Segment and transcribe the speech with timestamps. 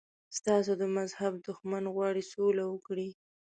[0.37, 3.09] ستاسو د مذهب دښمن غواړي سوله وکړي.